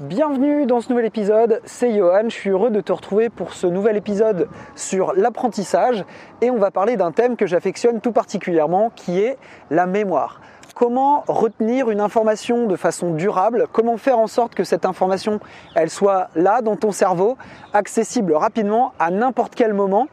Bienvenue 0.00 0.64
dans 0.64 0.80
ce 0.80 0.88
nouvel 0.88 1.04
épisode, 1.04 1.60
c'est 1.66 1.94
Johan, 1.94 2.22
je 2.24 2.34
suis 2.34 2.48
heureux 2.48 2.70
de 2.70 2.80
te 2.80 2.92
retrouver 2.92 3.28
pour 3.28 3.52
ce 3.52 3.66
nouvel 3.66 3.98
épisode 3.98 4.48
sur 4.74 5.12
l'apprentissage 5.12 6.06
et 6.40 6.50
on 6.50 6.56
va 6.56 6.70
parler 6.70 6.96
d'un 6.96 7.12
thème 7.12 7.36
que 7.36 7.46
j'affectionne 7.46 8.00
tout 8.00 8.10
particulièrement 8.10 8.90
qui 8.96 9.20
est 9.20 9.36
la 9.70 9.84
mémoire. 9.84 10.40
Comment 10.74 11.24
retenir 11.28 11.90
une 11.90 12.00
information 12.00 12.66
de 12.66 12.74
façon 12.74 13.12
durable? 13.12 13.66
Comment 13.70 13.98
faire 13.98 14.18
en 14.18 14.28
sorte 14.28 14.54
que 14.54 14.64
cette 14.64 14.86
information 14.86 15.40
elle 15.74 15.90
soit 15.90 16.30
là 16.36 16.62
dans 16.62 16.76
ton 16.76 16.90
cerveau, 16.90 17.36
accessible 17.74 18.32
rapidement 18.32 18.94
à 18.98 19.10
n'importe 19.10 19.54
quel 19.54 19.74
moment? 19.74 20.08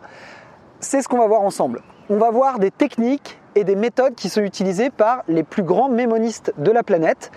C'est 0.81 1.01
ce 1.01 1.07
qu'on 1.07 1.19
va 1.19 1.27
voir 1.27 1.41
ensemble. 1.41 1.83
On 2.09 2.17
va 2.17 2.31
voir 2.31 2.59
des 2.59 2.71
techniques 2.71 3.39
et 3.55 3.63
des 3.63 3.75
méthodes 3.75 4.15
qui 4.15 4.29
sont 4.29 4.41
utilisées 4.41 4.89
par 4.89 5.23
les 5.29 5.43
plus 5.43 5.63
grands 5.63 5.89
mémonistes 5.89 6.53
de 6.57 6.71
la 6.71 6.83
planète 6.83 7.31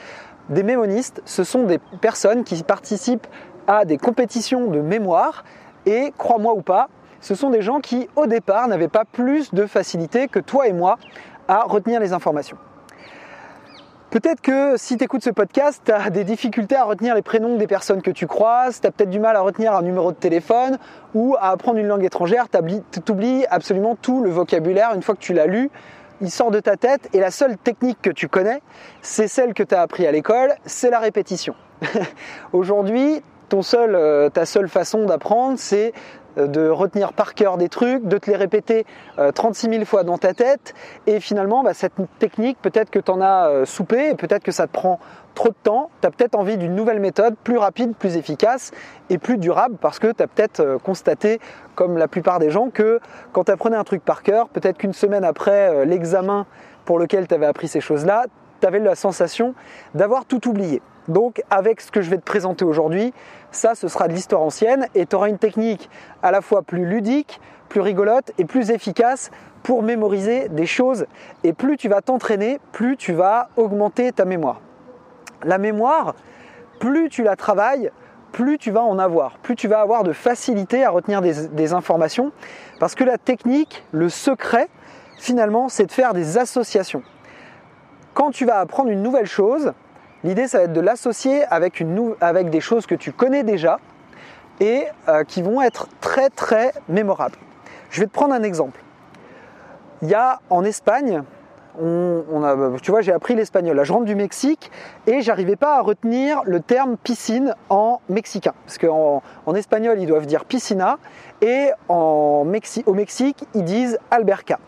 des 0.48 0.62
mémonistes, 0.62 1.22
ce 1.24 1.45
sont 1.45 1.64
des 1.64 1.79
personnes 2.00 2.45
qui 2.45 2.62
participent 2.62 3.27
à 3.66 3.84
des 3.84 3.98
compétitions 3.98 4.66
de 4.68 4.80
mémoire 4.80 5.45
et, 5.87 6.12
crois-moi 6.16 6.55
ou 6.55 6.62
pas, 6.62 6.88
ce 7.20 7.34
sont 7.34 7.51
des 7.51 7.62
gens 7.62 7.80
qui, 7.80 8.09
au 8.16 8.27
départ, 8.27 8.66
n'avaient 8.68 8.88
pas 8.88 9.05
plus 9.05 9.55
de 9.55 9.66
facilité 9.66 10.28
que 10.28 10.41
toi 10.41 10.66
et 10.66 10.73
moi 10.73 10.98
à 11.48 11.62
retenir 11.62 12.01
les 12.01 12.12
informations. 12.12 12.56
Peut-être 14.10 14.42
que 14.42 14.77
si 14.77 14.98
tu 14.98 15.05
écoutes 15.05 15.24
ce 15.24 15.30
podcast, 15.30 15.80
tu 15.87 15.92
as 15.92 16.10
des 16.10 16.24
difficultés 16.24 16.77
à 16.77 16.84
retenir 16.84 17.15
les 17.15 17.23
prénoms 17.23 17.56
des 17.56 17.66
personnes 17.66 18.02
que 18.02 18.10
tu 18.10 18.27
croises, 18.27 18.80
tu 18.80 18.87
as 18.87 18.90
peut-être 18.90 19.09
du 19.09 19.20
mal 19.20 19.37
à 19.37 19.40
retenir 19.40 19.73
un 19.74 19.80
numéro 19.80 20.12
de 20.12 20.16
téléphone 20.16 20.79
ou 21.15 21.34
à 21.40 21.51
apprendre 21.51 21.79
une 21.79 21.87
langue 21.87 22.04
étrangère, 22.04 22.46
tu 22.51 23.12
oublies 23.12 23.46
absolument 23.48 23.96
tout 23.96 24.23
le 24.23 24.29
vocabulaire 24.29 24.93
une 24.95 25.02
fois 25.02 25.15
que 25.15 25.20
tu 25.20 25.32
l'as 25.32 25.46
lu 25.46 25.70
il 26.22 26.30
sort 26.30 26.50
de 26.50 26.60
ta 26.60 26.76
tête 26.76 27.10
et 27.12 27.20
la 27.20 27.30
seule 27.30 27.58
technique 27.58 27.98
que 28.00 28.10
tu 28.10 28.28
connais, 28.28 28.62
c'est 29.02 29.28
celle 29.28 29.52
que 29.52 29.62
tu 29.62 29.74
as 29.74 29.82
appris 29.82 30.06
à 30.06 30.12
l'école, 30.12 30.54
c'est 30.64 30.88
la 30.88 31.00
répétition. 31.00 31.54
Aujourd'hui, 32.52 33.22
euh, 33.74 34.30
ta 34.30 34.46
seule 34.46 34.68
façon 34.68 35.04
d'apprendre, 35.04 35.58
c'est 35.58 35.92
de 36.37 36.69
retenir 36.69 37.13
par 37.13 37.35
cœur 37.35 37.59
des 37.59 37.69
trucs, 37.69 38.05
de 38.05 38.19
te 38.19 38.30
les 38.30 38.37
répéter 38.37 38.85
36 39.35 39.66
euh, 39.66 39.73
000 39.73 39.85
fois 39.85 40.05
dans 40.05 40.19
ta 40.19 40.35
tête. 40.35 40.75
Et 41.07 41.21
finalement, 41.21 41.63
bah, 41.63 41.75
cette 41.75 41.95
technique, 42.19 42.59
peut-être 42.61 42.91
que 42.91 42.99
tu 42.99 43.11
en 43.11 43.21
as 43.21 43.65
soupé 43.65 44.11
et 44.11 44.15
peut-être 44.15 44.43
que 44.43 44.53
ça 44.53 44.66
te 44.66 44.73
prend 44.73 44.99
trop 45.35 45.49
de 45.49 45.55
temps. 45.63 45.91
Tu 46.01 46.07
as 46.07 46.10
peut-être 46.10 46.35
envie 46.35 46.57
d'une 46.57 46.75
nouvelle 46.75 47.01
méthode 47.01 47.35
plus 47.43 47.57
rapide, 47.57 47.95
plus 47.95 48.16
efficace 48.16 48.71
et 49.10 49.19
plus 49.19 49.38
durable 49.38 49.77
parce 49.80 49.99
que 49.99 50.13
tu 50.13 50.23
as 50.23 50.27
peut-être 50.27 50.79
constaté, 50.83 51.41
comme 51.75 51.97
la 51.97 52.09
plupart 52.09 52.38
des 52.38 52.51
gens, 52.51 52.71
que 52.71 53.01
quand 53.33 53.45
tu 53.45 53.53
apprenais 53.53 53.77
un 53.77 53.85
truc 53.85 54.05
par 54.05 54.23
cœur, 54.23 54.49
peut-être 54.49 54.79
qu'une 54.79 54.93
semaine 54.93 55.25
après 55.25 55.87
l'examen 55.87 56.47
pour 56.85 56.99
lequel 56.99 57.29
tu 57.29 57.35
avais 57.35 57.47
appris 57.47 57.69
ces 57.69 57.80
choses-là, 57.80 58.27
tu 58.60 58.66
avais 58.66 58.79
la 58.79 58.95
sensation 58.95 59.55
d'avoir 59.95 60.25
tout 60.25 60.49
oublié. 60.49 60.83
Donc 61.08 61.42
avec 61.50 61.80
ce 61.80 61.90
que 61.90 62.00
je 62.00 62.10
vais 62.10 62.18
te 62.18 62.24
présenter 62.24 62.64
aujourd'hui, 62.64 63.12
ça 63.50 63.74
ce 63.74 63.88
sera 63.88 64.08
de 64.08 64.12
l'histoire 64.12 64.42
ancienne 64.42 64.86
et 64.94 65.06
tu 65.06 65.16
auras 65.16 65.28
une 65.28 65.38
technique 65.38 65.91
à 66.22 66.31
la 66.31 66.41
fois 66.41 66.62
plus 66.62 66.84
ludique, 66.84 67.41
plus 67.69 67.81
rigolote 67.81 68.32
et 68.38 68.44
plus 68.44 68.70
efficace 68.70 69.30
pour 69.62 69.82
mémoriser 69.82 70.48
des 70.48 70.66
choses. 70.66 71.06
Et 71.44 71.53
plus 71.53 71.76
tu 71.76 71.88
vas 71.88 72.03
t'entraîner, 72.03 72.60
plus 72.72 72.97
tu 72.97 73.12
vas 73.12 73.48
augmenter 73.56 74.12
ta 74.12 74.25
mémoire. 74.25 74.60
La 75.44 75.58
mémoire, 75.58 76.14
plus 76.78 77.08
tu 77.08 77.22
la 77.22 77.36
travailles, 77.36 77.91
plus 78.32 78.58
tu 78.58 78.70
vas 78.70 78.82
en 78.82 78.98
avoir, 78.98 79.38
plus 79.38 79.56
tu 79.56 79.69
vas 79.69 79.80
avoir 79.80 80.04
de 80.04 80.12
facilité 80.12 80.84
à 80.84 80.91
retenir 80.91 81.20
des, 81.20 81.48
des 81.48 81.72
informations. 81.72 82.32
Parce 82.80 82.94
que 82.94 83.04
la 83.04 83.19
technique, 83.19 83.84
le 83.92 84.08
secret, 84.08 84.69
finalement, 85.19 85.69
c'est 85.69 85.86
de 85.86 85.92
faire 85.92 86.14
des 86.14 86.38
associations. 86.38 87.03
Quand 88.14 88.30
tu 88.30 88.44
vas 88.44 88.58
apprendre 88.58 88.91
une 88.91 89.03
nouvelle 89.03 89.26
chose, 89.26 89.72
L'idée, 90.25 90.47
ça 90.47 90.59
va 90.59 90.65
être 90.65 90.72
de 90.72 90.81
l'associer 90.81 91.44
avec, 91.44 91.82
des 91.82 92.60
choses 92.60 92.87
que 92.87 92.94
tu 92.94 93.12
connais 93.12 93.42
déjà 93.42 93.78
et 94.60 94.84
euh, 95.09 95.25
qui 95.25 95.42
vont 95.42 95.60
être 95.60 95.88
très 96.00 96.31
très 96.31 96.72
mémorables. 96.88 97.38
Je 97.91 98.00
vais 98.00 98.06
te 98.06 98.12
prendre 98.12 98.32
un 98.32 98.42
exemple. 98.42 98.81
Il 100.02 100.08
y 100.08 100.14
a 100.14 100.41
en 100.50 100.64
Espagne, 100.64 101.22
a, 101.76 102.54
tu 102.82 102.91
vois, 102.91 103.00
j'ai 103.00 103.12
appris 103.12 103.34
l'espagnol. 103.34 103.76
Là, 103.76 103.84
je 103.84 103.92
rentre 103.92 104.04
du 104.04 104.14
Mexique 104.14 104.70
et 105.06 105.22
j'arrivais 105.22 105.56
pas 105.56 105.78
à 105.78 105.80
retenir 105.80 106.42
le 106.44 106.60
terme 106.60 106.97
piscine 106.97 107.54
en 107.68 108.00
mexicain. 108.08 108.52
Parce 108.64 108.78
qu'en 108.78 109.22
en 109.47 109.54
espagnol, 109.54 110.00
ils 110.00 110.06
doivent 110.06 110.26
dire 110.26 110.44
piscina 110.44 110.98
et 111.41 111.70
au 111.88 112.44
Mexique, 112.44 113.44
ils 113.54 113.64
disent 113.64 113.98
alberca. 114.10 114.58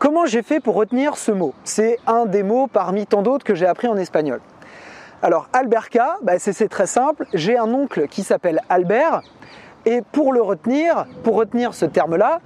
Comment 0.00 0.24
j'ai 0.24 0.40
fait 0.40 0.60
pour 0.60 0.76
retenir 0.76 1.18
ce 1.18 1.30
mot? 1.30 1.52
C'est 1.62 1.98
un 2.06 2.24
des 2.24 2.42
mots 2.42 2.68
parmi 2.68 3.06
tant 3.06 3.20
d'autres 3.20 3.44
que 3.44 3.54
j'ai 3.54 3.66
appris 3.66 3.86
en 3.86 3.98
espagnol. 3.98 4.40
Alors 5.20 5.50
Alberca, 5.52 6.16
bah, 6.22 6.38
c'est 6.38 6.68
très 6.70 6.86
simple. 6.86 7.26
J'ai 7.34 7.58
un 7.58 7.70
oncle 7.74 8.08
qui 8.08 8.22
s'appelle 8.22 8.62
Albert 8.70 9.20
et 9.84 10.00
pour 10.00 10.32
le 10.32 10.40
retenir, 10.40 11.04
pour 11.22 11.34
retenir 11.34 11.74
ce 11.74 11.84
terme-là, 11.84 12.40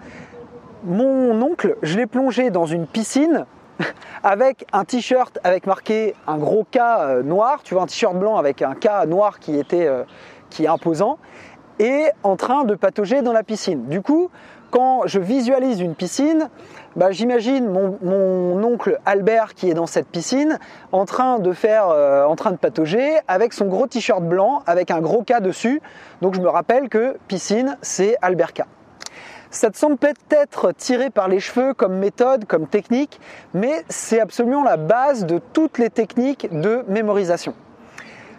mon 0.82 1.40
oncle, 1.42 1.76
je 1.82 1.96
l'ai 1.96 2.06
plongé 2.06 2.50
dans 2.50 2.66
une 2.66 2.88
piscine 2.88 3.46
avec 4.24 4.66
un 4.72 4.84
t-shirt 4.84 5.38
avec 5.44 5.68
marqué 5.68 6.16
un 6.26 6.38
gros 6.38 6.64
K 6.64 6.78
euh, 6.78 7.22
noir, 7.22 7.60
tu 7.62 7.74
vois 7.74 7.84
un 7.84 7.86
t-shirt 7.86 8.18
blanc 8.18 8.36
avec 8.36 8.62
un 8.62 8.74
K 8.74 9.06
noir 9.06 9.38
qui 9.38 9.56
était 9.56 9.86
euh, 9.86 10.02
qui 10.50 10.64
est 10.64 10.68
imposant 10.68 11.18
et 11.78 12.06
en 12.24 12.34
train 12.34 12.64
de 12.64 12.74
patauger 12.74 13.22
dans 13.22 13.32
la 13.32 13.44
piscine. 13.44 13.86
Du 13.86 14.00
coup, 14.00 14.30
quand 14.74 15.06
je 15.06 15.20
visualise 15.20 15.80
une 15.80 15.94
piscine, 15.94 16.48
bah, 16.96 17.12
j'imagine 17.12 17.68
mon, 17.68 18.64
oncle 18.64 18.98
Albert 19.06 19.54
qui 19.54 19.70
est 19.70 19.74
dans 19.74 19.86
cette 19.86 20.08
piscine 20.08 20.58
en 20.90 21.04
train 21.04 21.38
de 21.38 21.52
faire, 21.52 21.90
euh, 21.90 22.24
en 22.24 22.34
train 22.34 22.50
de 22.50 22.56
patauger 22.56 23.20
avec 23.28 23.52
son 23.52 23.66
gros 23.66 23.86
t-shirt 23.86 24.24
blanc 24.24 24.64
avec 24.66 24.90
un 24.90 25.00
gros 25.00 25.22
K 25.22 25.40
dessus. 25.40 25.80
Donc 26.22 26.34
je 26.34 26.40
me 26.40 26.48
rappelle 26.48 26.88
que 26.88 27.16
piscine, 27.28 27.78
c'est 27.82 28.16
Alberca. 28.20 28.66
Ça 29.52 29.70
te 29.70 29.78
semble 29.78 29.96
peut-être 29.96 30.72
tiré 30.72 31.08
par 31.08 31.28
les 31.28 31.38
cheveux 31.38 31.72
comme 31.72 31.96
méthode, 31.96 32.44
comme 32.44 32.66
technique, 32.66 33.20
mais 33.52 33.84
c'est 33.88 34.18
absolument 34.18 34.64
la 34.64 34.76
base 34.76 35.24
de 35.24 35.38
toutes 35.52 35.78
les 35.78 35.90
techniques 35.90 36.48
de 36.50 36.84
mémorisation. 36.88 37.54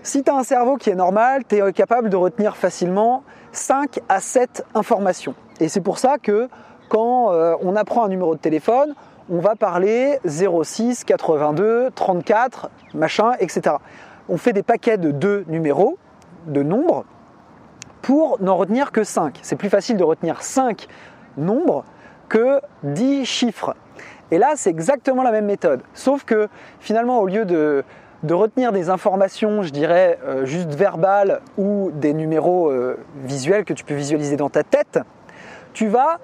Si 0.03 0.21
tu 0.21 0.29
as 0.29 0.35
un 0.35 0.43
cerveau 0.43 0.75
qui 0.75 0.89
est 0.89 0.95
normal, 0.95 1.43
tu 1.47 1.55
es 1.55 1.71
capable 1.71 2.09
de 2.09 2.17
retenir 2.17 2.57
facilement 2.57 3.23
5 3.53 4.01
à 4.09 4.19
7 4.19 4.65
informations. 4.73 5.33
Et 5.59 5.69
c'est 5.69 5.81
pour 5.81 5.99
ça 5.99 6.17
que 6.17 6.49
quand 6.89 7.31
euh, 7.31 7.55
on 7.61 7.75
apprend 7.75 8.05
un 8.05 8.09
numéro 8.09 8.35
de 8.35 8.39
téléphone, 8.39 8.93
on 9.29 9.39
va 9.39 9.55
parler 9.55 10.19
06, 10.25 11.03
82, 11.03 11.89
34, 11.95 12.69
machin, 12.93 13.31
etc. 13.39 13.77
On 14.29 14.37
fait 14.37 14.53
des 14.53 14.63
paquets 14.63 14.97
de 14.97 15.11
deux 15.11 15.45
numéros, 15.47 15.97
de 16.47 16.61
nombres, 16.61 17.05
pour 18.01 18.39
n'en 18.41 18.55
retenir 18.55 18.91
que 18.91 19.03
5. 19.03 19.39
C'est 19.41 19.55
plus 19.55 19.69
facile 19.69 19.97
de 19.97 20.03
retenir 20.03 20.43
5 20.43 20.87
nombres 21.37 21.85
que 22.29 22.61
10 22.83 23.25
chiffres. 23.25 23.75
Et 24.31 24.37
là, 24.37 24.53
c'est 24.55 24.69
exactement 24.69 25.23
la 25.23 25.31
même 25.31 25.45
méthode. 25.45 25.81
Sauf 25.93 26.23
que 26.23 26.47
finalement, 26.79 27.19
au 27.19 27.27
lieu 27.27 27.45
de, 27.45 27.83
retenir 28.29 28.71
des 28.71 28.89
informations, 28.89 29.61
je 29.61 29.71
dirais, 29.71 30.19
euh, 30.23 30.45
juste 30.45 30.73
verbales 30.73 31.41
ou 31.57 31.91
des 31.93 32.13
numéros 32.13 32.69
euh, 32.69 32.97
visuels 33.23 33.65
que 33.65 33.73
tu 33.73 33.83
peux 33.83 33.93
visualiser 33.93 34.35
dans 34.35 34.49
ta 34.49 34.63
tête, 34.63 34.99
tu 35.75 35.87
vas 35.87 36.19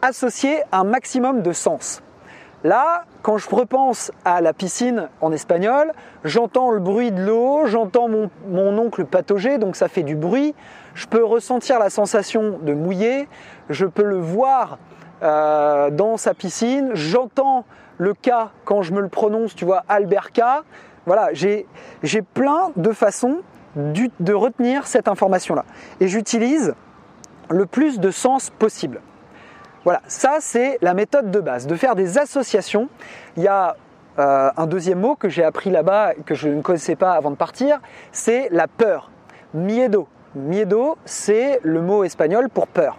associer 0.00 0.62
un 0.72 0.84
maximum 0.84 1.42
de 1.42 1.52
sens. 1.52 2.00
Là, 2.64 3.04
quand 3.22 3.36
je 3.36 3.48
repense 3.50 4.10
à 4.24 4.40
la 4.40 4.52
piscine 4.52 5.08
en 5.20 5.32
espagnol, 5.32 5.92
j'entends 6.24 6.70
le 6.70 6.78
bruit 6.78 7.12
de 7.12 7.20
l'eau, 7.20 7.66
j'entends 7.66 8.08
mon, 8.08 8.78
oncle 8.78 9.04
patauger, 9.04 9.58
donc 9.58 9.76
ça 9.76 9.88
fait 9.88 10.04
du 10.04 10.14
bruit. 10.14 10.54
Je 10.94 11.06
peux 11.06 11.24
ressentir 11.24 11.78
la 11.78 11.90
sensation 11.90 12.58
de 12.62 12.72
mouiller, 12.72 13.28
je 13.68 13.84
peux 13.84 14.04
le 14.04 14.18
voir 14.18 14.78
euh, 15.22 15.90
dans 15.90 16.16
sa 16.16 16.32
piscine, 16.34 16.90
j'entends 16.94 17.64
le 17.98 18.14
K 18.14 18.30
quand 18.64 18.82
je 18.82 18.92
me 18.92 19.00
le 19.00 19.08
prononce, 19.08 19.54
tu 19.54 19.64
vois, 19.64 19.84
Albert 19.88 20.32
K. 20.32 20.40
Voilà, 21.06 21.30
j'ai 21.32 21.66
plein 22.34 22.70
de 22.76 22.92
façons 22.92 23.38
de 23.76 24.34
retenir 24.34 24.86
cette 24.86 25.08
information-là. 25.08 25.64
Et 26.00 26.08
j'utilise 26.08 26.74
le 27.50 27.66
plus 27.66 28.00
de 28.00 28.10
sens 28.10 28.50
possible. 28.50 29.00
Voilà, 29.84 30.02
ça 30.06 30.38
c'est 30.40 30.78
la 30.82 30.94
méthode 30.94 31.30
de 31.30 31.40
base, 31.40 31.66
de 31.66 31.74
faire 31.74 31.94
des 31.94 32.18
associations. 32.18 32.88
Il 33.36 33.42
y 33.42 33.48
a 33.48 33.76
euh, 34.18 34.50
un 34.56 34.66
deuxième 34.66 35.00
mot 35.00 35.14
que 35.14 35.28
j'ai 35.28 35.44
appris 35.44 35.70
là-bas, 35.70 36.14
que 36.26 36.34
je 36.34 36.48
ne 36.48 36.60
connaissais 36.60 36.96
pas 36.96 37.12
avant 37.12 37.30
de 37.30 37.36
partir, 37.36 37.80
c'est 38.10 38.48
la 38.50 38.66
peur. 38.66 39.10
Miedo. 39.54 40.08
Miedo, 40.34 40.98
c'est 41.04 41.60
le 41.62 41.80
mot 41.80 42.04
espagnol 42.04 42.48
pour 42.48 42.66
peur. 42.66 42.98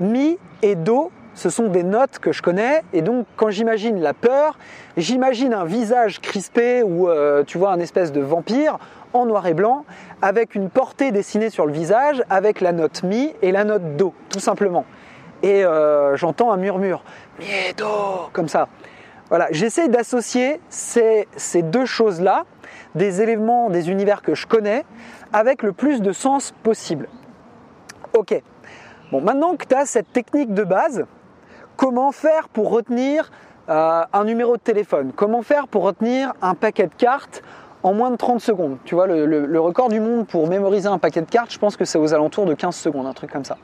Mi 0.00 0.38
et 0.62 0.74
do, 0.74 1.12
ce 1.36 1.48
sont 1.48 1.68
des 1.68 1.84
notes 1.84 2.18
que 2.18 2.32
je 2.32 2.42
connais, 2.42 2.82
et 2.92 3.02
donc 3.02 3.26
quand 3.36 3.50
j'imagine 3.50 4.00
la 4.00 4.12
peur, 4.12 4.58
j'imagine 4.96 5.54
un 5.54 5.64
visage 5.64 6.20
crispé 6.20 6.82
ou 6.82 7.08
euh, 7.08 7.44
tu 7.44 7.58
vois 7.58 7.70
un 7.70 7.78
espèce 7.78 8.10
de 8.10 8.20
vampire 8.20 8.78
en 9.12 9.24
noir 9.24 9.46
et 9.46 9.54
blanc, 9.54 9.84
avec 10.20 10.56
une 10.56 10.68
portée 10.68 11.12
dessinée 11.12 11.50
sur 11.50 11.64
le 11.64 11.72
visage, 11.72 12.24
avec 12.28 12.60
la 12.60 12.72
note 12.72 13.04
mi 13.04 13.32
et 13.40 13.52
la 13.52 13.62
note 13.62 13.96
do, 13.96 14.12
tout 14.28 14.40
simplement 14.40 14.84
et 15.42 15.64
euh, 15.64 16.16
j'entends 16.16 16.52
un 16.52 16.56
murmure, 16.56 17.02
miedo, 17.38 18.28
comme 18.32 18.48
ça. 18.48 18.68
Voilà, 19.28 19.48
j'essaie 19.50 19.88
d'associer 19.88 20.60
ces, 20.68 21.26
deux 21.62 21.86
choses-là 21.86 22.44
des 22.94 23.22
éléments, 23.22 23.70
des 23.70 23.90
univers 23.90 24.22
que 24.22 24.34
je 24.34 24.46
connais 24.46 24.84
avec 25.32 25.62
le 25.62 25.72
plus 25.72 26.00
de 26.00 26.12
sens 26.12 26.54
possible. 26.62 27.08
Ok. 28.14 28.40
Bon, 29.12 29.20
maintenant 29.20 29.56
que 29.56 29.66
tu 29.66 29.74
as 29.74 29.84
cette 29.84 30.12
technique 30.12 30.54
de 30.54 30.64
base, 30.64 31.06
comment 31.76 32.12
faire 32.12 32.48
pour 32.48 32.70
retenir 32.70 33.30
euh, 33.68 34.02
un 34.12 34.24
numéro 34.24 34.56
de 34.56 34.62
téléphone? 34.62 35.12
Comment 35.14 35.42
faire 35.42 35.68
pour 35.68 35.82
retenir 35.82 36.32
un 36.42 36.54
paquet 36.54 36.86
de 36.86 36.94
cartes 36.94 37.42
en 37.82 37.92
moins 37.92 38.10
de 38.10 38.16
30 38.16 38.40
secondes? 38.40 38.78
Tu 38.84 38.94
vois, 38.94 39.06
le, 39.06 39.60
record 39.60 39.88
du 39.88 40.00
monde 40.00 40.26
pour 40.26 40.48
mémoriser 40.48 40.88
un 40.88 40.98
paquet 40.98 41.20
de 41.20 41.30
cartes, 41.30 41.52
je 41.52 41.58
pense 41.58 41.76
que 41.76 41.84
c'est 41.84 41.98
aux 41.98 42.14
alentours 42.14 42.46
de 42.46 42.54
15 42.54 42.74
secondes, 42.74 43.06
un 43.06 43.12
truc 43.12 43.30
comme 43.32 43.44
ça. 43.44 43.56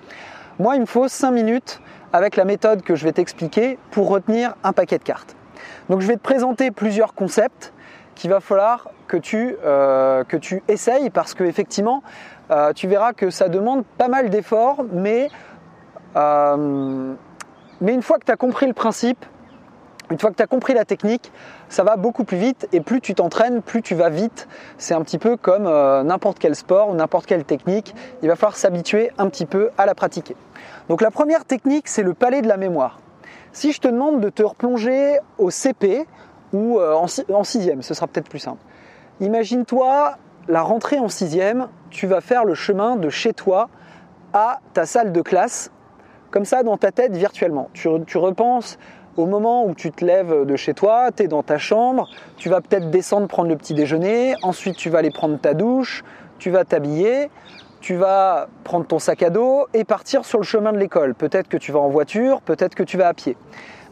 Moi, 0.58 0.76
il 0.76 0.82
me 0.82 0.86
faut 0.86 1.08
5 1.08 1.30
minutes 1.30 1.80
avec 2.12 2.36
la 2.36 2.44
méthode 2.44 2.82
que 2.82 2.94
je 2.94 3.04
vais 3.04 3.12
t'expliquer 3.12 3.78
pour 3.90 4.08
retenir 4.08 4.54
un 4.64 4.72
paquet 4.72 4.98
de 4.98 5.04
cartes. 5.04 5.34
Donc 5.88 6.00
je 6.00 6.06
vais 6.06 6.16
te 6.16 6.22
présenter 6.22 6.70
plusieurs 6.70 7.14
concepts 7.14 7.72
qu'il 8.14 8.30
va 8.30 8.40
falloir 8.40 8.90
que 9.06 9.16
tu, 9.16 9.56
euh, 9.64 10.24
essayes 10.68 11.10
parce 11.10 11.34
que 11.34 11.44
effectivement 11.44 12.02
euh, 12.50 12.72
tu 12.72 12.86
verras 12.88 13.12
que 13.12 13.30
ça 13.30 13.48
demande 13.48 13.84
pas 13.98 14.08
mal 14.08 14.30
d'efforts 14.30 14.84
mais, 14.92 15.28
mais 17.82 17.92
une 17.92 18.02
fois 18.02 18.18
que 18.18 18.24
tu 18.24 18.32
as 18.32 18.36
compris 18.36 18.66
le 18.66 18.72
principe, 18.72 19.24
une 20.10 20.18
fois 20.18 20.30
que 20.30 20.36
tu 20.36 20.42
as 20.42 20.46
compris 20.46 20.74
la 20.74 20.84
technique, 20.84 21.32
ça 21.68 21.84
va 21.84 21.96
beaucoup 21.96 22.24
plus 22.24 22.36
vite 22.36 22.68
et 22.72 22.80
plus 22.80 23.00
tu 23.00 23.14
t'entraînes, 23.14 23.62
plus 23.62 23.82
tu 23.82 23.94
vas 23.94 24.08
vite. 24.08 24.46
C'est 24.76 24.94
un 24.94 25.02
petit 25.02 25.18
peu 25.18 25.36
comme 25.36 25.64
n'importe 25.64 26.38
quel 26.38 26.54
sport 26.54 26.90
ou 26.90 26.94
n'importe 26.94 27.26
quelle 27.26 27.44
technique. 27.44 27.94
Il 28.22 28.28
va 28.28 28.36
falloir 28.36 28.56
s'habituer 28.56 29.10
un 29.18 29.28
petit 29.28 29.46
peu 29.46 29.70
à 29.78 29.86
la 29.86 29.94
pratiquer. 29.94 30.36
Donc 30.88 31.00
la 31.00 31.10
première 31.10 31.44
technique, 31.44 31.88
c'est 31.88 32.02
le 32.02 32.14
palais 32.14 32.42
de 32.42 32.48
la 32.48 32.56
mémoire. 32.56 33.00
Si 33.52 33.72
je 33.72 33.80
te 33.80 33.88
demande 33.88 34.20
de 34.20 34.28
te 34.28 34.42
replonger 34.42 35.18
au 35.38 35.50
CP 35.50 36.06
ou 36.52 36.78
euh, 36.78 36.94
en 36.94 37.44
sixième, 37.44 37.82
ce 37.82 37.94
sera 37.94 38.06
peut-être 38.06 38.28
plus 38.28 38.38
simple. 38.38 38.62
Imagine-toi 39.20 40.16
la 40.48 40.62
rentrée 40.62 40.98
en 40.98 41.08
sixième, 41.08 41.68
tu 41.90 42.06
vas 42.06 42.20
faire 42.20 42.44
le 42.44 42.54
chemin 42.54 42.96
de 42.96 43.08
chez 43.08 43.32
toi 43.32 43.68
à 44.32 44.60
ta 44.72 44.86
salle 44.86 45.12
de 45.12 45.20
classe, 45.20 45.70
comme 46.32 46.44
ça 46.44 46.64
dans 46.64 46.76
ta 46.76 46.90
tête 46.90 47.14
virtuellement. 47.14 47.68
Tu, 47.74 47.88
repenses 47.88 48.78
au 49.16 49.26
moment 49.26 49.64
où 49.66 49.74
tu 49.74 49.92
te 49.92 50.04
lèves 50.04 50.44
de 50.44 50.56
chez 50.56 50.74
toi, 50.74 51.10
tu 51.14 51.24
es 51.24 51.28
dans 51.28 51.42
ta 51.44 51.58
chambre, 51.58 52.08
tu 52.38 52.48
vas 52.48 52.60
peut-être 52.60 52.90
descendre 52.90 53.28
prendre 53.28 53.50
le 53.50 53.56
petit 53.56 53.74
déjeuner, 53.74 54.34
ensuite 54.42 54.76
tu 54.76 54.90
vas 54.90 54.98
aller 54.98 55.10
prendre 55.10 55.38
ta 55.38 55.54
douche, 55.54 56.02
tu 56.38 56.50
vas 56.50 56.64
t'habiller, 56.64 57.30
tu 57.80 57.94
vas 57.94 58.48
prendre 58.64 58.86
ton 58.86 58.98
sac 58.98 59.22
à 59.22 59.30
dos 59.30 59.66
et 59.74 59.84
partir 59.84 60.24
sur 60.24 60.38
le 60.38 60.44
chemin 60.44 60.72
de 60.72 60.78
l'école. 60.78 61.14
Peut-être 61.14 61.48
que 61.48 61.58
tu 61.58 61.70
vas 61.70 61.80
en 61.80 61.90
voiture, 61.90 62.40
peut-être 62.40 62.74
que 62.74 62.82
tu 62.82 62.96
vas 62.96 63.08
à 63.08 63.14
pied. 63.14 63.36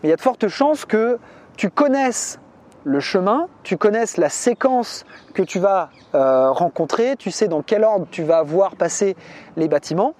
Mais 0.03 0.09
il 0.09 0.11
y 0.11 0.15
a 0.15 0.17
de 0.17 0.21
fortes 0.21 0.49
chances 0.49 0.87
que 0.87 1.19
tu 1.57 1.69
connaisses 1.69 2.41
le 2.85 3.01
chemin, 3.01 3.49
tu 3.63 3.77
connaisses 3.77 4.17
la 4.17 4.31
séquence 4.31 5.05
que 5.35 5.43
tu 5.43 5.59
vas 5.59 5.91
euh, 6.15 6.51
rencontrer, 6.51 7.17
tu 7.17 7.31
sais 7.31 7.49
dans 7.49 7.61
quel 7.61 7.85
ordre 7.85 8.07
tu 8.11 8.23
vas 8.23 8.43
voir 8.43 8.77
passer 8.77 9.17
les 9.59 9.69
bâtiments. 9.69 10.15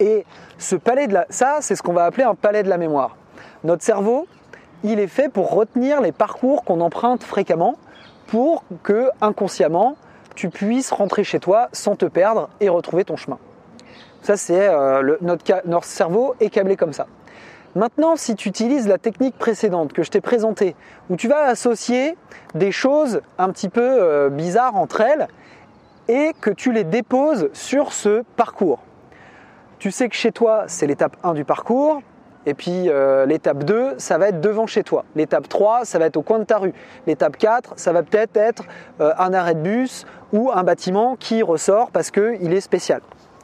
Et 0.00 0.24
ce 0.58 0.76
palais 0.76 1.06
de 1.06 1.16
ça, 1.30 1.58
c'est 1.60 1.76
ce 1.76 1.82
qu'on 1.82 1.92
va 1.92 2.04
appeler 2.04 2.24
un 2.24 2.34
palais 2.34 2.62
de 2.62 2.68
la 2.68 2.78
mémoire. 2.78 3.16
Notre 3.62 3.82
cerveau, 3.82 4.26
il 4.82 5.00
est 5.00 5.08
fait 5.08 5.28
pour 5.28 5.52
retenir 5.52 6.00
les 6.00 6.12
parcours 6.12 6.64
qu'on 6.64 6.80
emprunte 6.80 7.22
fréquemment 7.22 7.76
pour 8.26 8.64
que 8.82 9.10
inconsciemment 9.20 9.96
tu 10.34 10.50
puisses 10.50 10.90
rentrer 10.90 11.24
chez 11.24 11.38
toi 11.38 11.68
sans 11.72 11.96
te 11.96 12.06
perdre 12.06 12.50
et 12.60 12.68
retrouver 12.68 13.04
ton 13.04 13.16
chemin. 13.16 13.38
Ça, 14.22 14.36
c'est 14.36 14.68
euh, 14.68 15.16
notre, 15.20 15.84
cerveau 15.84 16.34
est 16.40 16.50
câblé 16.50 16.76
comme 16.76 16.92
ça. 16.92 17.06
Maintenant, 17.74 18.16
si 18.16 18.36
tu 18.36 18.48
utilises 18.48 18.88
la 18.88 18.98
technique 18.98 19.36
précédente 19.36 19.92
que 19.92 20.02
je 20.02 20.10
t'ai 20.10 20.20
présentée, 20.20 20.76
où 21.10 21.16
tu 21.16 21.28
vas 21.28 21.44
associer 21.44 22.16
des 22.54 22.72
choses 22.72 23.20
un 23.38 23.50
petit 23.50 23.68
peu 23.68 23.82
euh, 23.82 24.30
bizarres 24.30 24.76
entre 24.76 25.00
elles 25.00 25.28
et 26.08 26.32
que 26.40 26.50
tu 26.50 26.72
les 26.72 26.84
déposes 26.84 27.50
sur 27.52 27.92
ce 27.92 28.22
parcours. 28.36 28.80
Tu 29.84 29.90
sais 29.90 30.08
que 30.08 30.14
chez 30.14 30.32
toi, 30.32 30.64
c'est 30.66 30.86
l'étape 30.86 31.14
1 31.22 31.34
du 31.34 31.44
parcours, 31.44 32.00
et 32.46 32.54
puis 32.54 32.88
euh, 32.88 33.26
l'étape 33.26 33.64
2, 33.64 33.96
ça 33.98 34.16
va 34.16 34.28
être 34.28 34.40
devant 34.40 34.66
chez 34.66 34.82
toi. 34.82 35.04
L'étape 35.14 35.46
3, 35.46 35.84
ça 35.84 35.98
va 35.98 36.06
être 36.06 36.16
au 36.16 36.22
coin 36.22 36.38
de 36.38 36.44
ta 36.44 36.56
rue. 36.56 36.72
L'étape 37.06 37.36
4, 37.36 37.74
ça 37.76 37.92
va 37.92 38.02
peut-être 38.02 38.34
être, 38.38 38.64
euh, 39.02 39.12
un 39.18 39.34
arrêt 39.34 39.52
de 39.52 39.60
bus 39.60 40.06
ou 40.32 40.50
un 40.50 40.62
bâtiment 40.62 41.16
qui 41.16 41.42
ressort 41.42 41.90
parce 41.90 42.10
qu'il 42.10 42.50
est 42.54 42.62
spécial. 42.62 43.02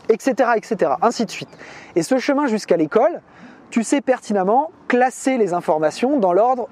Etc. 0.08 0.32
etc. 0.56 0.92
Ainsi 1.02 1.26
de 1.26 1.30
suite. 1.30 1.50
Et 1.94 2.02
ce 2.02 2.16
chemin 2.16 2.46
jusqu'à 2.46 2.78
l'école, 2.78 3.20
tu 3.68 3.82
sais 3.82 4.00
pertinemment 4.00 4.70
classer 4.88 5.36
les 5.36 5.52
informations 5.52 6.18
dans 6.18 6.32
l'ordre 6.32 6.70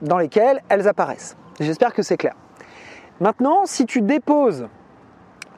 dans 0.00 0.16
lesquels 0.16 0.62
elles 0.70 0.88
apparaissent. 0.88 1.36
J'espère 1.60 1.92
que 1.92 2.00
c'est 2.00 2.16
clair. 2.16 2.36
Maintenant, 3.20 3.66
si 3.66 3.84
tu 3.84 4.00
déposes, 4.00 4.66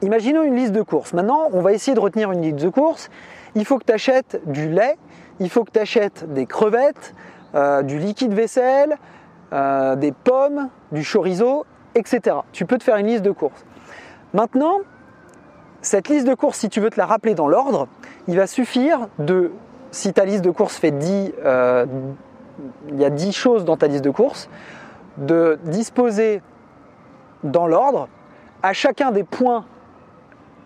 imaginons 0.01 0.43
une 0.43 0.55
liste 0.55 0.71
de 0.71 0.81
courses. 0.81 1.13
Maintenant, 1.13 1.49
on 1.53 1.61
va 1.61 1.73
essayer 1.73 1.95
de 1.95 1.99
retenir 1.99 2.31
une 2.31 2.41
liste 2.41 2.57
de 2.57 2.69
courses. 2.69 3.09
Il 3.55 3.65
faut 3.65 3.77
que 3.77 3.85
tu 3.85 3.93
achètes 3.93 4.41
du 4.45 4.69
lait 4.69 4.97
il 5.41 5.49
faut 5.49 5.63
que 5.63 5.71
tu 5.71 5.79
achètes 5.79 6.31
des 6.31 6.45
crevettes, 6.45 7.15
euh, 7.55 7.81
du 7.81 7.97
liquide 7.97 8.31
vaisselle, 8.31 8.97
euh, 9.53 9.95
des 9.95 10.11
pommes, 10.11 10.69
du 10.91 11.03
chorizo, 11.03 11.65
etc. 11.95 12.37
Tu 12.51 12.65
peux 12.65 12.77
te 12.77 12.83
faire 12.83 12.97
une 12.97 13.07
liste 13.07 13.23
de 13.23 13.31
courses. 13.31 13.65
Maintenant, 14.33 14.81
cette 15.81 16.09
liste 16.09 16.27
de 16.27 16.35
courses, 16.35 16.59
si 16.59 16.69
tu 16.69 16.79
veux 16.79 16.91
te 16.91 16.99
la 16.99 17.07
rappeler 17.07 17.33
dans 17.33 17.47
l'ordre, 17.47 17.87
il 18.27 18.37
va 18.37 18.45
suffire 18.45 19.07
de, 19.17 19.51
si 19.89 20.13
ta 20.13 20.25
liste 20.25 20.43
de 20.43 20.51
courses 20.51 20.77
fait 20.77 20.91
10, 20.91 21.33
euh, 21.43 21.87
il 22.89 22.99
y 22.99 23.03
a 23.03 23.09
10 23.09 23.31
choses 23.33 23.65
dans 23.65 23.77
ta 23.77 23.87
liste 23.87 24.03
de 24.03 24.11
courses, 24.11 24.47
de 25.17 25.57
disposer 25.63 26.43
dans 27.43 27.65
l'ordre 27.65 28.07
à 28.61 28.73
chacun 28.73 29.09
des 29.09 29.23
points 29.23 29.65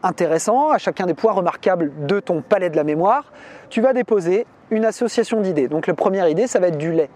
intéressants, 0.05 0.69
à 0.69 0.77
chacun 0.77 1.05
des 1.05 1.13
points 1.13 1.33
remarquables 1.33 1.91
de 2.05 2.19
ton 2.19 2.41
palais 2.41 2.69
de 2.69 2.75
la 2.75 2.83
mémoire, 2.83 3.31
tu 3.69 3.81
vas 3.81 3.91
déposer 3.91 4.45
une 4.69 4.85
association 4.85 5.41
d'idées. 5.41 5.67
Donc 5.67 5.87
la 5.87 5.95
première 5.95 6.29
idée, 6.29 6.47
ça 6.47 6.59
va 6.59 6.67
être 6.67 6.77
du 6.77 6.91
lait. 6.91 7.09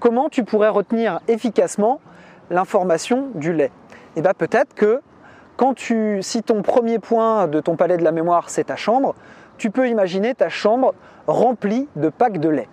Comment 0.00 0.28
tu 0.28 0.44
pourrais 0.44 0.68
retenir 0.68 1.20
efficacement 1.28 2.00
l'information 2.50 3.30
du 3.34 3.52
lait? 3.52 3.70
Eh 4.16 4.20
bien 4.20 4.32
peut-être 4.36 4.74
que 4.74 5.00
quand 5.56 5.74
tu, 5.74 6.18
si 6.22 6.42
ton 6.42 6.62
premier 6.62 6.98
point 6.98 7.46
de 7.46 7.60
ton 7.60 7.76
palais 7.76 7.96
de 7.96 8.04
la 8.04 8.12
mémoire, 8.12 8.50
c'est 8.50 8.64
ta 8.64 8.76
chambre, 8.76 9.14
tu 9.56 9.70
peux 9.70 9.88
imaginer 9.88 10.34
ta 10.34 10.48
chambre 10.48 10.94
remplie 11.28 11.88
de 11.94 12.08
packs 12.08 12.38
de 12.38 12.48
lait. 12.48 12.68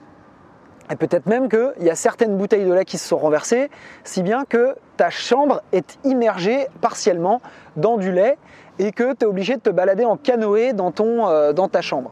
Et 0.92 0.96
peut-être 0.96 1.28
même 1.28 1.48
qu'il 1.48 1.84
y 1.86 1.90
a 1.90 1.96
certaines 1.96 2.36
bouteilles 2.36 2.66
de 2.66 2.74
lait 2.74 2.84
qui 2.84 2.98
se 2.98 3.08
sont 3.08 3.18
renversées, 3.18 3.70
si 4.04 4.24
bien 4.24 4.44
que 4.44 4.76
ta 4.98 5.10
chambre 5.10 5.62
est 5.72 5.98
immergée 6.04 6.68
partiellement 6.82 7.42
dans 7.78 7.98
du 7.98 8.12
lait 8.12 8.38
et 8.82 8.92
que 8.92 9.14
tu 9.14 9.26
es 9.26 9.28
obligé 9.28 9.56
de 9.56 9.62
te 9.62 9.70
balader 9.70 10.06
en 10.06 10.18
canoë 10.18 10.74
euh, 10.74 11.54
dans 11.54 11.68
ta 11.68 11.82
chambre. 11.82 12.12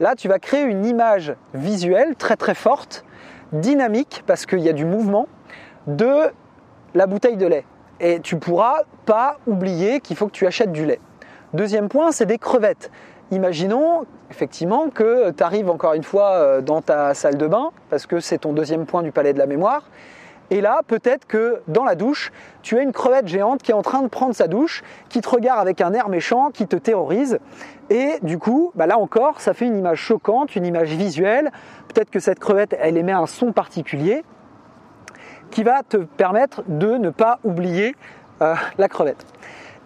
Là, 0.00 0.14
tu 0.16 0.26
vas 0.26 0.38
créer 0.38 0.62
une 0.62 0.86
image 0.86 1.34
visuelle 1.52 2.16
très 2.16 2.36
très 2.36 2.54
forte, 2.54 3.04
dynamique, 3.52 4.24
parce 4.26 4.46
qu'il 4.46 4.60
y 4.60 4.70
a 4.70 4.72
du 4.72 4.86
mouvement, 4.86 5.28
de 5.86 6.30
la 6.94 7.06
bouteille 7.06 7.36
de 7.36 7.46
lait. 7.46 7.66
Et 8.00 8.20
tu 8.20 8.36
pourras 8.36 8.80
pas 9.04 9.36
oublier 9.46 10.00
qu'il 10.00 10.16
faut 10.16 10.26
que 10.26 10.32
tu 10.32 10.46
achètes 10.46 10.72
du 10.72 10.86
lait. 10.86 10.98
Deuxième 11.52 11.90
point, 11.90 12.10
c'est 12.10 12.26
des 12.26 12.38
crevettes. 12.38 12.90
Imaginons 13.30 14.06
effectivement 14.30 14.88
que 14.88 15.30
tu 15.30 15.42
arrives 15.42 15.68
encore 15.68 15.92
une 15.92 16.04
fois 16.04 16.30
euh, 16.32 16.60
dans 16.62 16.80
ta 16.80 17.12
salle 17.12 17.36
de 17.36 17.46
bain, 17.46 17.70
parce 17.90 18.06
que 18.06 18.18
c'est 18.18 18.38
ton 18.38 18.54
deuxième 18.54 18.86
point 18.86 19.02
du 19.02 19.12
palais 19.12 19.34
de 19.34 19.38
la 19.38 19.46
mémoire, 19.46 19.82
et 20.52 20.60
là, 20.60 20.82
peut-être 20.86 21.26
que 21.26 21.62
dans 21.66 21.82
la 21.82 21.94
douche, 21.94 22.30
tu 22.60 22.76
as 22.76 22.82
une 22.82 22.92
crevette 22.92 23.26
géante 23.26 23.62
qui 23.62 23.70
est 23.70 23.74
en 23.74 23.80
train 23.80 24.02
de 24.02 24.08
prendre 24.08 24.34
sa 24.34 24.48
douche, 24.48 24.82
qui 25.08 25.22
te 25.22 25.28
regarde 25.30 25.58
avec 25.58 25.80
un 25.80 25.94
air 25.94 26.10
méchant, 26.10 26.50
qui 26.50 26.66
te 26.66 26.76
terrorise. 26.76 27.38
Et 27.88 28.18
du 28.22 28.38
coup, 28.38 28.70
bah 28.74 28.86
là 28.86 28.98
encore, 28.98 29.40
ça 29.40 29.54
fait 29.54 29.64
une 29.64 29.78
image 29.78 30.00
choquante, 30.00 30.54
une 30.54 30.66
image 30.66 30.90
visuelle. 30.90 31.50
Peut-être 31.88 32.10
que 32.10 32.20
cette 32.20 32.38
crevette, 32.38 32.76
elle 32.78 32.98
émet 32.98 33.12
un 33.12 33.24
son 33.24 33.52
particulier 33.52 34.24
qui 35.50 35.62
va 35.62 35.82
te 35.84 35.96
permettre 35.96 36.62
de 36.68 36.98
ne 36.98 37.08
pas 37.08 37.38
oublier 37.44 37.96
euh, 38.42 38.54
la 38.76 38.88
crevette. 38.88 39.24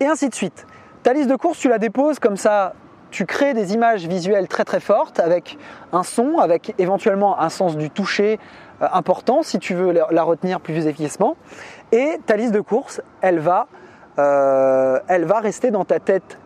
Et 0.01 0.07
ainsi 0.07 0.29
de 0.29 0.35
suite. 0.35 0.67
Ta 1.05 1.13
liste 1.13 1.31
de 1.31 1.37
courses, 1.37 1.61
tu 1.61 1.69
la 1.69 1.79
déposes 1.79 2.19
comme 2.19 2.37
ça 2.37 2.73
tu 3.11 3.25
crées 3.25 3.55
des 3.55 3.73
images 3.73 4.07
visuelles 4.07 4.49
très 4.49 4.65
très 4.65 4.81
fortes 4.81 5.21
avec 5.21 5.57
un 5.93 6.03
son, 6.03 6.39
avec 6.39 6.75
éventuellement 6.79 7.41
un 7.41 7.49
sens 7.49 7.77
du 7.77 7.89
toucher, 7.89 8.39
important 8.81 9.43
si 9.43 9.59
tu 9.59 9.75
veux 9.75 9.93
la 9.93 10.23
retenir 10.23 10.61
plus 10.61 10.87
efficacement. 10.87 11.37
Et 11.93 12.19
ta 12.27 12.37
liste 12.37 12.53
de 12.53 12.61
courses, 12.61 13.01
elle 13.21 13.39
va, 13.39 13.69
euh, 14.19 14.99
elle 15.09 15.25
va 15.25 15.41
rester 15.41 15.71
dans 15.71 15.85
ta 15.85 16.01
tête 16.01 16.39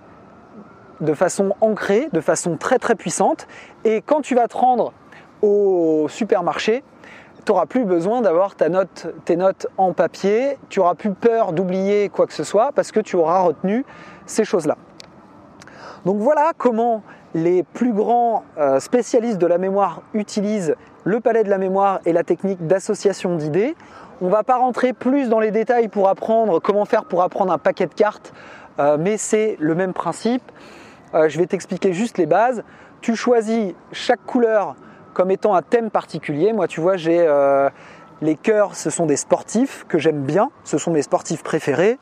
de 1.01 1.15
façon 1.15 1.55
ancrée, 1.61 2.09
de 2.13 2.21
façon 2.21 2.57
très 2.57 2.79
très 2.79 2.95
puissante. 2.95 3.47
Et 3.85 4.03
quand 4.03 4.21
tu 4.21 4.35
vas 4.35 4.49
te 4.49 4.57
rendre 4.57 4.93
au 5.43 6.07
supermarché, 6.09 6.85
tu 7.45 7.53
n'auras 7.53 7.67
plus 7.67 7.85
besoin 7.85 8.21
d'avoir 8.21 8.55
ta 8.55 8.69
note, 8.69 9.09
tes 9.25 9.37
notes 9.37 9.67
en 9.79 9.93
papier, 9.93 10.59
tu 10.69 10.81
auras 10.81 10.95
plus 10.95 11.13
peur 11.13 11.53
d'oublier 11.53 12.11
quoi 12.11 12.27
que 12.27 12.35
ce 12.35 12.45
soit 12.45 12.71
parce 12.73 12.93
que 12.93 13.01
tu 13.01 13.17
auras 13.17 13.41
retenu 13.41 13.85
ces 14.27 14.45
choses-là. 14.45 14.77
Donc 16.05 16.19
voilà 16.19 16.53
comment 16.57 17.03
les 17.35 17.63
plus 17.63 17.93
grands 17.93 18.45
euh, 18.59 18.81
spécialistes 18.81 19.39
de 19.39 19.47
la 19.47 19.59
mémoire 19.59 20.03
utilisent 20.15 20.75
le 21.05 21.21
palais 21.21 21.45
de 21.45 21.51
la 21.51 21.59
mémoire 21.59 22.01
et 22.05 22.13
la 22.13 22.25
technique 22.25 22.67
d'association 22.67 23.37
d'idées. 23.37 23.75
On 24.21 24.29
va 24.29 24.43
pas 24.43 24.57
rentrer 24.57 24.93
plus 24.93 25.29
dans 25.29 25.41
les 25.41 25.51
détails 25.51 25.89
pour 25.89 26.09
apprendre 26.09 26.61
comment 26.61 26.85
faire 26.85 27.05
pour 27.05 27.23
apprendre 27.23 27.53
un 27.53 27.59
paquet 27.59 27.87
de 27.87 27.95
cartes, 27.95 28.33
euh, 28.79 28.97
mais 28.99 29.17
c'est 29.17 29.57
le 29.61 29.75
même 29.75 29.93
principe. 29.93 30.43
Euh, 31.15 31.29
je 31.29 31.39
vais 31.39 31.47
t'expliquer 31.47 31.93
juste 31.93 32.19
les 32.19 32.27
bases. 32.27 32.63
Tu 33.01 33.17
choisis 33.17 33.75
chaque 33.93 34.25
couleur 34.27 34.75
comme 35.15 35.31
étant 35.31 35.55
un 35.55 35.63
thème 35.63 35.91
particulier. 35.91 36.53
Moi, 36.53 36.69
tu 36.69 36.81
vois, 36.81 36.97
j'ai 36.97 37.27
les 38.23 38.37
cœurs, 38.37 38.75
ce 38.75 38.91
sont 38.91 39.07
des 39.07 39.17
sportifs 39.17 39.87
que 39.89 39.99
j'aime 39.99 40.23
bien, 40.23 40.51
ce 40.65 40.77
sont 40.77 40.91
mes 40.91 41.03
sportifs 41.03 41.43
préférés. 41.43 41.99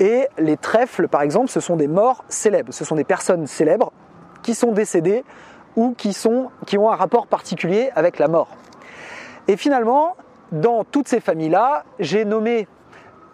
Et 0.00 0.26
les 0.38 0.56
trèfles, 0.56 1.06
par 1.06 1.22
exemple, 1.22 1.48
ce 1.48 1.60
sont 1.60 1.76
des 1.76 1.86
morts 1.86 2.24
célèbres, 2.28 2.72
ce 2.72 2.84
sont 2.84 2.96
des 2.96 3.04
personnes 3.04 3.46
célèbres 3.46 3.92
qui 4.42 4.54
sont 4.54 4.72
décédées 4.72 5.24
ou 5.76 5.94
qui 5.94 6.16
ont 6.78 6.90
un 6.90 6.96
rapport 6.96 7.26
particulier 7.26 7.90
avec 7.94 8.18
la 8.18 8.28
mort. 8.28 8.48
Et 9.48 9.56
finalement, 9.56 10.16
dans 10.52 10.84
toutes 10.84 11.08
ces 11.08 11.20
familles-là, 11.20 11.84
j'ai 11.98 12.24
nommé 12.24 12.66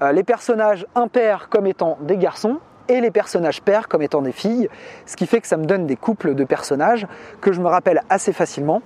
euh, 0.02 0.12
les 0.12 0.24
personnages 0.24 0.86
impairs 0.94 1.48
comme 1.48 1.66
étant 1.66 1.98
des 2.02 2.16
garçons 2.16 2.60
et 2.88 3.00
les 3.00 3.10
personnages 3.10 3.62
pairs 3.62 3.88
comme 3.88 4.02
étant 4.02 4.22
des 4.22 4.32
filles, 4.32 4.68
ce 5.06 5.16
qui 5.16 5.26
fait 5.26 5.40
que 5.40 5.46
ça 5.46 5.56
me 5.56 5.64
donne 5.64 5.86
des 5.86 5.96
couples 5.96 6.34
de 6.34 6.44
personnages 6.44 7.06
que 7.40 7.52
je 7.52 7.60
me 7.60 7.68
rappelle 7.68 8.02
assez 8.08 8.32
facilement. 8.32 8.82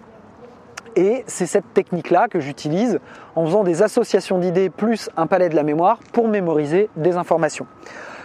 Et 0.96 1.24
c'est 1.26 1.46
cette 1.46 1.72
technique-là 1.72 2.28
que 2.28 2.40
j'utilise 2.40 2.98
en 3.36 3.44
faisant 3.44 3.62
des 3.62 3.82
associations 3.82 4.38
d'idées 4.38 4.70
plus 4.70 5.08
un 5.16 5.26
palais 5.26 5.48
de 5.48 5.54
la 5.54 5.62
mémoire 5.62 5.98
pour 6.12 6.28
mémoriser 6.28 6.88
des 6.96 7.16
informations. 7.16 7.66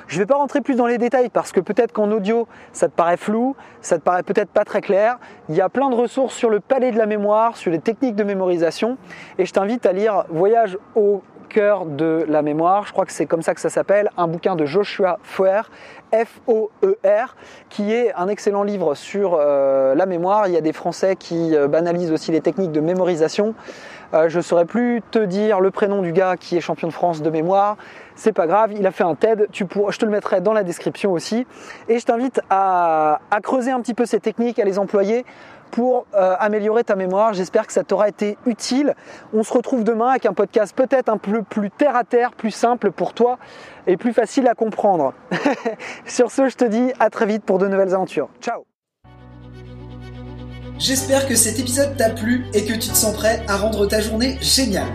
Je 0.07 0.15
ne 0.15 0.21
vais 0.21 0.25
pas 0.25 0.35
rentrer 0.35 0.61
plus 0.61 0.75
dans 0.75 0.85
les 0.87 0.97
détails 0.97 1.29
parce 1.29 1.51
que 1.51 1.59
peut-être 1.59 1.91
qu'en 1.91 2.11
audio, 2.11 2.47
ça 2.73 2.87
te 2.87 2.93
paraît 2.93 3.17
flou, 3.17 3.55
ça 3.81 3.97
te 3.97 4.03
paraît 4.03 4.23
peut-être 4.23 4.49
pas 4.49 4.63
très 4.63 4.81
clair. 4.81 5.17
Il 5.49 5.55
y 5.55 5.61
a 5.61 5.69
plein 5.69 5.89
de 5.89 5.95
ressources 5.95 6.35
sur 6.35 6.49
le 6.49 6.59
palais 6.59 6.91
de 6.91 6.97
la 6.97 7.05
mémoire, 7.05 7.57
sur 7.57 7.71
les 7.71 7.79
techniques 7.79 8.15
de 8.15 8.23
mémorisation. 8.23 8.97
Et 9.37 9.45
je 9.45 9.53
t'invite 9.53 9.85
à 9.85 9.93
lire 9.93 10.25
Voyage 10.29 10.77
au 10.95 11.21
de 11.55 12.25
la 12.27 12.41
mémoire, 12.41 12.85
je 12.85 12.91
crois 12.91 13.05
que 13.05 13.13
c'est 13.13 13.25
comme 13.25 13.41
ça 13.41 13.53
que 13.53 13.61
ça 13.61 13.69
s'appelle, 13.69 14.09
un 14.17 14.27
bouquin 14.27 14.55
de 14.55 14.65
Joshua 14.65 15.19
Foer, 15.23 15.69
F-O-E-R, 16.13 17.35
qui 17.69 17.93
est 17.93 18.13
un 18.13 18.27
excellent 18.27 18.63
livre 18.63 18.93
sur 18.95 19.37
euh, 19.39 19.95
la 19.95 20.05
mémoire. 20.05 20.47
Il 20.47 20.53
y 20.53 20.57
a 20.57 20.61
des 20.61 20.73
Français 20.73 21.15
qui 21.15 21.55
euh, 21.55 21.67
banalisent 21.67 22.11
aussi 22.11 22.31
les 22.31 22.41
techniques 22.41 22.73
de 22.73 22.81
mémorisation. 22.81 23.55
Euh, 24.13 24.29
je 24.29 24.37
ne 24.37 24.41
saurais 24.41 24.65
plus 24.65 25.01
te 25.11 25.19
dire 25.19 25.59
le 25.59 25.71
prénom 25.71 26.01
du 26.01 26.11
gars 26.11 26.35
qui 26.37 26.57
est 26.57 26.61
champion 26.61 26.87
de 26.87 26.93
France 26.93 27.21
de 27.21 27.29
mémoire. 27.29 27.77
C'est 28.15 28.31
pas 28.31 28.47
grave, 28.47 28.71
il 28.73 28.85
a 28.85 28.91
fait 28.91 29.03
un 29.03 29.15
TED. 29.15 29.47
Tu 29.51 29.65
je 29.89 29.97
te 29.97 30.05
le 30.05 30.11
mettrai 30.11 30.41
dans 30.41 30.53
la 30.53 30.63
description 30.63 31.11
aussi. 31.11 31.45
Et 31.89 31.99
je 31.99 32.05
t'invite 32.05 32.39
à, 32.49 33.19
creuser 33.43 33.71
un 33.71 33.81
petit 33.81 33.93
peu 33.93 34.05
ces 34.05 34.19
techniques, 34.19 34.59
à 34.59 34.65
les 34.65 34.79
employer 34.79 35.25
pour 35.71 36.05
euh, 36.13 36.35
améliorer 36.39 36.83
ta 36.83 36.95
mémoire. 36.95 37.33
J'espère 37.33 37.67
que 37.67 37.73
ça 37.73 37.83
t'aura 37.83 38.07
été 38.07 38.37
utile. 38.45 38.95
On 39.33 39.43
se 39.43 39.53
retrouve 39.53 39.83
demain 39.83 40.09
avec 40.09 40.25
un 40.25 40.33
podcast 40.33 40.75
peut-être 40.75 41.09
un 41.09 41.17
peu 41.17 41.43
plus 41.43 41.69
terre 41.69 41.95
à 41.95 42.03
terre, 42.03 42.31
plus 42.31 42.51
simple 42.51 42.91
pour 42.91 43.13
toi 43.13 43.37
et 43.87 43.97
plus 43.97 44.13
facile 44.13 44.47
à 44.47 44.53
comprendre. 44.53 45.13
Sur 46.05 46.31
ce, 46.31 46.49
je 46.49 46.55
te 46.55 46.65
dis 46.65 46.91
à 46.99 47.09
très 47.09 47.25
vite 47.25 47.43
pour 47.43 47.57
de 47.57 47.67
nouvelles 47.67 47.93
aventures. 47.93 48.29
Ciao 48.41 48.65
J'espère 50.77 51.27
que 51.27 51.35
cet 51.35 51.57
épisode 51.57 51.95
t'a 51.95 52.09
plu 52.09 52.45
et 52.53 52.65
que 52.65 52.73
tu 52.73 52.89
te 52.89 52.95
sens 52.95 53.15
prêt 53.15 53.41
à 53.47 53.55
rendre 53.55 53.85
ta 53.85 54.01
journée 54.01 54.37
géniale. 54.41 54.91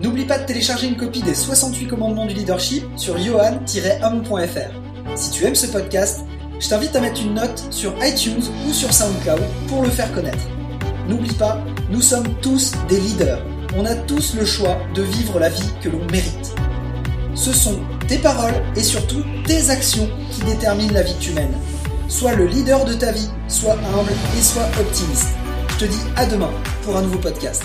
N'oublie 0.00 0.26
pas 0.26 0.38
de 0.38 0.44
télécharger 0.44 0.86
une 0.86 0.96
copie 0.96 1.22
des 1.22 1.34
68 1.34 1.86
commandements 1.86 2.26
du 2.26 2.34
leadership 2.34 2.84
sur 2.96 3.16
johan-homme.fr. 3.16 5.16
Si 5.16 5.30
tu 5.30 5.44
aimes 5.44 5.54
ce 5.54 5.66
podcast, 5.66 6.24
je 6.60 6.68
t'invite 6.68 6.94
à 6.96 7.00
mettre 7.00 7.20
une 7.20 7.34
note 7.34 7.64
sur 7.70 7.94
iTunes 8.04 8.42
ou 8.66 8.72
sur 8.72 8.92
SoundCloud 8.92 9.42
pour 9.68 9.82
le 9.82 9.90
faire 9.90 10.12
connaître. 10.12 10.46
N'oublie 11.08 11.34
pas, 11.34 11.58
nous 11.90 12.00
sommes 12.00 12.28
tous 12.40 12.72
des 12.88 13.00
leaders. 13.00 13.40
On 13.76 13.84
a 13.84 13.94
tous 13.94 14.34
le 14.34 14.44
choix 14.44 14.78
de 14.94 15.02
vivre 15.02 15.38
la 15.38 15.48
vie 15.48 15.70
que 15.82 15.88
l'on 15.88 16.04
mérite. 16.10 16.54
Ce 17.34 17.52
sont 17.52 17.80
tes 18.06 18.18
paroles 18.18 18.54
et 18.76 18.82
surtout 18.82 19.22
tes 19.46 19.70
actions 19.70 20.08
qui 20.30 20.42
déterminent 20.42 20.94
la 20.94 21.02
vie 21.02 21.14
que 21.14 21.22
tu 21.22 21.32
mènes. 21.32 21.54
Sois 22.08 22.34
le 22.34 22.46
leader 22.46 22.84
de 22.84 22.94
ta 22.94 23.12
vie, 23.12 23.28
sois 23.48 23.74
humble 23.74 24.12
et 24.38 24.42
sois 24.42 24.68
optimiste. 24.78 25.30
Je 25.70 25.76
te 25.78 25.84
dis 25.86 26.02
à 26.16 26.26
demain 26.26 26.50
pour 26.82 26.96
un 26.96 27.02
nouveau 27.02 27.18
podcast. 27.18 27.64